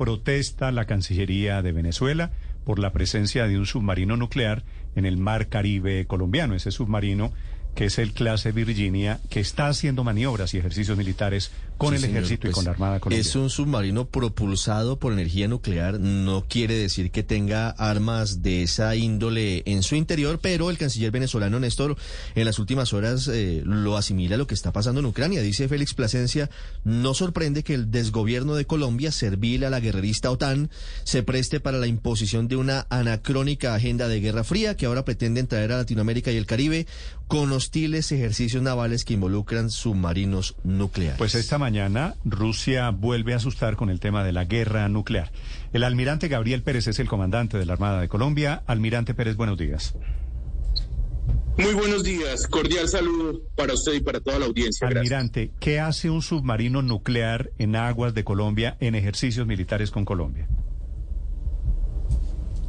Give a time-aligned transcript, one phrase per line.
[0.00, 2.30] protesta la Cancillería de Venezuela
[2.64, 4.64] por la presencia de un submarino nuclear
[4.96, 6.54] en el mar Caribe colombiano.
[6.54, 7.34] Ese submarino
[7.74, 11.50] que es el clase Virginia, que está haciendo maniobras y ejercicios militares
[11.80, 13.28] con el ejército y con la pues, Armada colombiana.
[13.28, 18.94] Es un submarino propulsado por energía nuclear, no quiere decir que tenga armas de esa
[18.96, 21.96] índole en su interior, pero el canciller venezolano Néstor
[22.34, 25.40] en las últimas horas eh, lo asimila a lo que está pasando en Ucrania.
[25.40, 26.50] Dice Félix Plasencia,
[26.84, 30.70] no sorprende que el desgobierno de Colombia, servil a la guerrerista OTAN,
[31.04, 35.46] se preste para la imposición de una anacrónica agenda de guerra fría que ahora pretenden
[35.46, 36.86] traer a Latinoamérica y el Caribe
[37.26, 41.18] con hostiles ejercicios navales que involucran submarinos nucleares.
[41.18, 45.30] Pues esta mañana Rusia vuelve a asustar con el tema de la guerra nuclear.
[45.74, 48.62] El almirante Gabriel Pérez es el comandante de la Armada de Colombia.
[48.66, 49.94] Almirante Pérez, buenos días.
[51.58, 54.88] Muy buenos días, cordial saludo para usted y para toda la audiencia.
[54.88, 60.48] Almirante, ¿qué hace un submarino nuclear en aguas de Colombia en ejercicios militares con Colombia?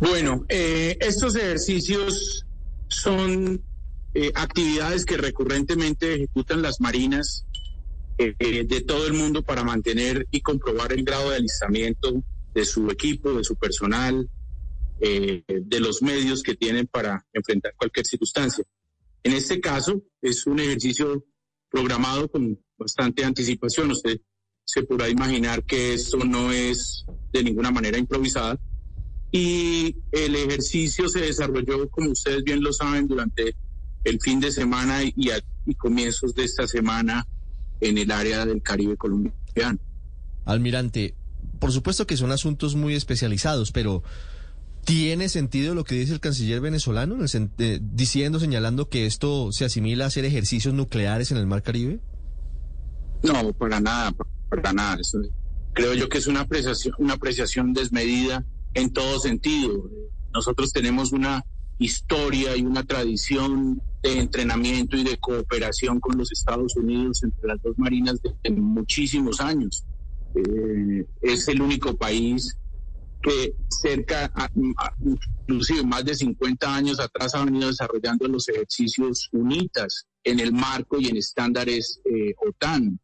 [0.00, 2.46] Bueno, eh, estos ejercicios
[2.88, 3.60] son
[4.14, 7.44] eh, actividades que recurrentemente ejecutan las marinas
[8.16, 12.22] eh, eh, de todo el mundo para mantener y comprobar el grado de alistamiento
[12.54, 14.28] de su equipo, de su personal,
[15.00, 18.64] de los medios que tienen para enfrentar cualquier circunstancia.
[19.22, 21.24] En este caso, es un ejercicio
[21.70, 23.92] programado con bastante anticipación.
[23.92, 24.20] Usted
[24.64, 28.58] se podrá imaginar que esto no es de ninguna manera improvisada.
[29.30, 33.54] Y el ejercicio se desarrolló, como ustedes bien lo saben, durante
[34.04, 35.30] el fin de semana y,
[35.76, 37.26] comienzos de esta semana
[37.80, 39.78] en el área del Caribe colombiano.
[40.44, 41.14] Almirante,
[41.58, 44.02] por supuesto que son asuntos muy especializados, pero
[44.84, 50.04] ¿tiene sentido lo que dice el canciller venezolano eh, diciendo, señalando que esto se asimila
[50.04, 52.00] a hacer ejercicios nucleares en el Mar Caribe?
[53.22, 54.12] No, para nada,
[54.48, 54.98] para nada.
[55.74, 59.90] creo yo que es una apreciación, una apreciación desmedida en todo sentido.
[60.32, 61.44] Nosotros tenemos una
[61.78, 67.62] historia y una tradición de entrenamiento y de cooperación con los Estados Unidos entre las
[67.62, 69.84] dos marinas de, muchísimos años.
[70.34, 72.56] Eh, es el único país
[73.20, 74.30] que cerca,
[75.42, 81.00] inclusive más de 50 años atrás, ha venido desarrollando los ejercicios UNITAS en el marco
[81.00, 83.00] y en estándares eh, OTAN,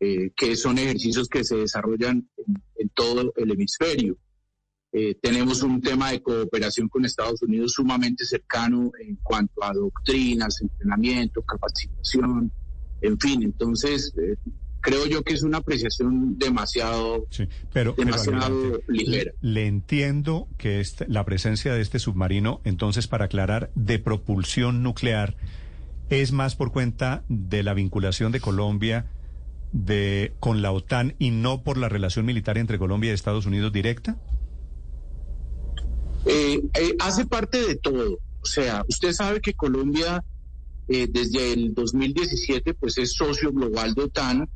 [0.00, 2.28] eh, que son ejercicios que se desarrollan
[2.76, 4.16] en todo el hemisferio.
[4.92, 10.60] Eh, tenemos un tema de cooperación con Estados Unidos sumamente cercano en cuanto a doctrinas,
[10.60, 12.52] entrenamiento, capacitación,
[13.00, 13.42] en fin.
[13.42, 14.36] Entonces, eh,
[14.82, 17.26] creo yo que es una apreciación demasiado,
[17.72, 19.32] pero, demasiado ligera.
[19.40, 25.36] Le, entiendo que este, la presencia de este submarino, entonces, para aclarar, de propulsión nuclear,
[26.10, 29.06] es más por cuenta de la vinculación de Colombia
[29.72, 33.72] de, con la OTAN y no por la relación militar entre Colombia y Estados Unidos
[33.72, 34.18] directa.
[36.62, 38.18] Eh, eh, hace parte de todo.
[38.40, 40.24] O sea, usted sabe que Colombia
[40.88, 44.48] eh, desde el 2017 pues es socio global de OTAN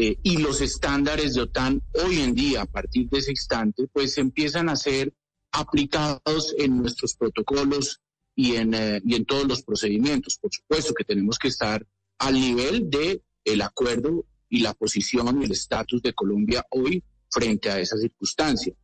[0.00, 4.68] y los estándares de OTAN hoy en día, a partir de ese instante, pues empiezan
[4.68, 5.12] a ser
[5.50, 8.00] aplicados en nuestros protocolos
[8.36, 10.38] y en, y en todos los procedimientos.
[10.40, 11.84] Por supuesto que tenemos que estar
[12.20, 13.20] al nivel de
[13.60, 18.76] acuerdo y la posición y el estatus de Colombia hoy frente a esa circunstancia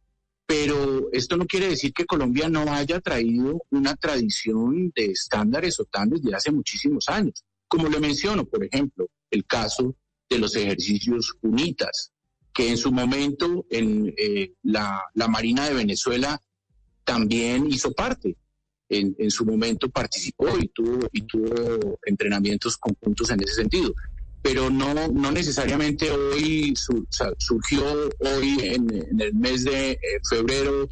[0.57, 6.11] pero esto no quiere decir que Colombia no haya traído una tradición de estándares OTAN
[6.11, 7.45] desde hace muchísimos años.
[7.67, 9.97] Como le menciono, por ejemplo, el caso
[10.31, 12.13] de los ejercicios UNITAS,
[12.53, 16.41] que en su momento en eh, la, Marina de Venezuela
[17.03, 18.37] también hizo parte.
[18.89, 23.93] En, en, su momento participó y tuvo, y tuvo entrenamientos conjuntos en ese sentido
[24.45, 26.75] pero no, no necesariamente hoy
[27.39, 27.83] surgió
[28.21, 30.87] hoy en, el mes de eh, febrero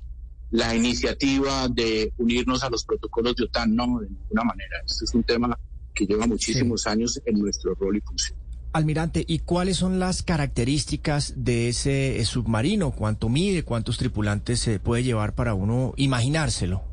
[0.50, 4.78] la iniciativa de unirnos a los protocolos de OTAN, no, de ninguna manera.
[4.86, 5.58] Este es un tema
[5.94, 8.38] que lleva muchísimos años en nuestro rol y función.
[8.72, 12.90] Almirante, ¿y cuáles son las características de ese eh, submarino?
[12.92, 13.64] ¿Cuánto mide?
[13.64, 16.91] ¿Cuántos tripulantes se puede llevar para uno imaginárselo?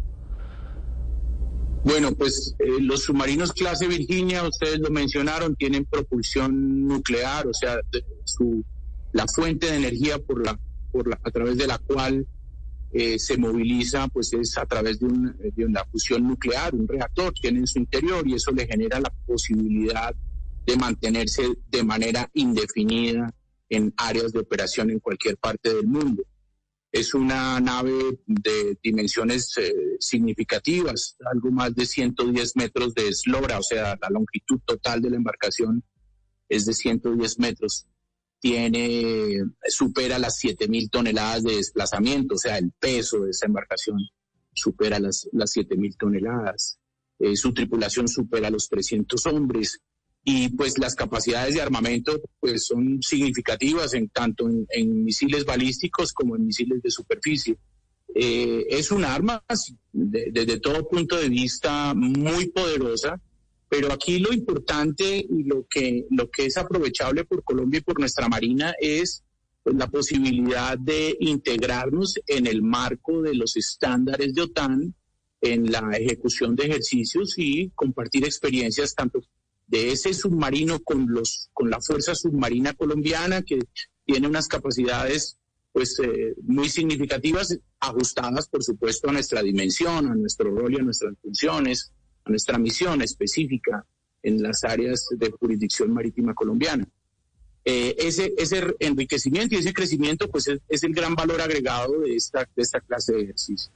[1.83, 7.79] Bueno, pues eh, los submarinos clase Virginia, ustedes lo mencionaron, tienen propulsión nuclear, o sea,
[8.25, 8.63] su,
[9.13, 10.59] la fuente de energía por la,
[10.91, 12.27] por a través de la cual
[12.91, 15.07] eh, se moviliza, pues es a través de,
[15.55, 19.11] de una fusión nuclear, un reactor tiene en su interior y eso le genera la
[19.25, 20.13] posibilidad
[20.65, 23.33] de mantenerse de manera indefinida
[23.69, 26.23] en áreas de operación en cualquier parte del mundo.
[26.91, 33.63] Es una nave de dimensiones eh, significativas, algo más de 110 metros de eslora, o
[33.63, 35.83] sea, la longitud total de la embarcación
[36.47, 37.85] es de 110 metros.
[38.39, 43.97] tiene, supera las 7.000 toneladas de desplazamiento, o sea, el peso de esa embarcación
[44.53, 46.79] supera las, las 7.000 toneladas.
[47.19, 49.81] Eh, su tripulación supera los 300 hombres
[50.31, 56.35] y pues las capacidades de armamento pues son significativas en tanto en, misiles balísticos como
[56.35, 57.57] en misiles de superficie.
[58.13, 59.43] Eh, es un arma
[59.91, 63.19] desde todo punto de vista muy poderosa
[63.69, 67.99] pero aquí lo importante y lo que, lo que es aprovechable por Colombia y por
[67.99, 69.23] nuestra Marina es
[69.63, 74.95] pues, la posibilidad de integrarnos en el marco de los estándares de OTAN
[75.41, 79.21] en la ejecución de ejercicios y compartir experiencias tanto
[79.69, 83.59] de ese submarino con los con la fuerza submarina colombiana que
[84.05, 85.37] tiene unas capacidades
[85.71, 90.83] pues eh, muy significativas ajustadas por supuesto a nuestra dimensión a nuestro rol y a
[90.83, 91.93] nuestras funciones
[92.29, 93.85] nuestra misión específica
[94.23, 96.87] en las áreas de jurisdicción marítima colombiana.
[97.65, 102.47] Eh, ese, ese enriquecimiento y ese crecimiento pues es, el gran valor agregado de esta,
[102.55, 103.71] de esta clase de ejercicio.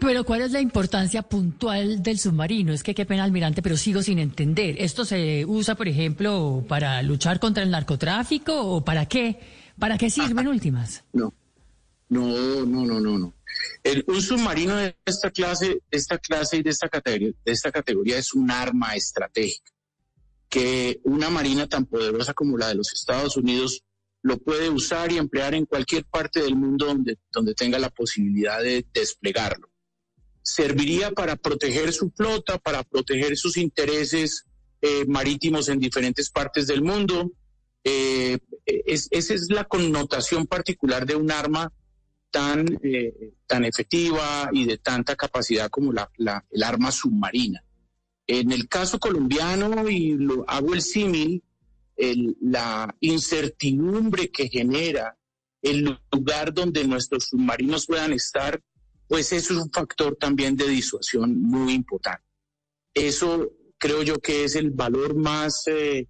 [0.00, 2.72] Pero ¿cuál es la importancia puntual del submarino?
[2.72, 4.76] Es que qué pena, almirante, pero sigo sin entender.
[4.78, 9.40] ¿Esto se usa, por ejemplo, para luchar contra el narcotráfico o para qué?
[9.78, 11.04] ¿Para qué sirven últimas?
[12.08, 13.36] No, no, no, no, no, no
[14.06, 18.34] un submarino de esta clase, esta clase y de esta categoría, de esta categoría es
[18.34, 19.72] un arma estratégica
[20.48, 23.82] que una marina tan poderosa como la de los Estados Unidos
[24.22, 28.62] lo puede usar y emplear en cualquier parte del mundo donde, donde tenga la posibilidad
[28.62, 29.68] de desplegarlo.
[30.48, 34.44] Serviría para proteger su flota, para proteger sus intereses
[34.80, 37.32] eh, marítimos en diferentes partes del mundo.
[37.82, 41.72] Eh, esa es la connotación particular de un arma
[42.30, 47.64] tan, eh, tan efectiva y de tanta capacidad como la, el arma submarina.
[48.28, 51.42] En el caso colombiano, y lo hago el símil,
[52.40, 55.16] la incertidumbre que genera
[55.60, 58.62] el lugar donde nuestros submarinos puedan estar,
[59.08, 62.24] pues eso es un factor también de disuasión muy importante.
[62.94, 66.08] Eso creo yo que es el valor más eh,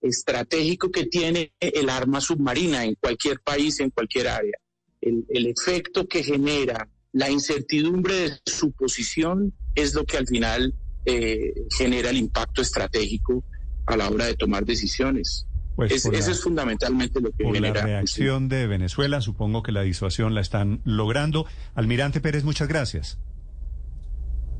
[0.00, 4.58] estratégico que tiene el arma submarina en cualquier país, en cualquier área
[5.00, 10.74] el, efecto que genera la incertidumbre de su posición es lo que al final
[11.04, 13.44] eh, genera el impacto estratégico
[13.86, 15.46] a la hora de tomar decisiones.
[15.78, 17.82] Pues eso es fundamentalmente lo que por genera.
[17.82, 21.46] La reacción de Venezuela, supongo que la disuasión la están logrando.
[21.76, 23.16] Almirante Pérez, muchas gracias.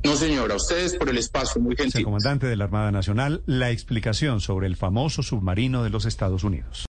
[0.05, 2.05] No, señora, a ustedes por el espacio, muy gentil.
[2.05, 6.87] comandante de la Armada Nacional, la explicación sobre el famoso submarino de los Estados Unidos.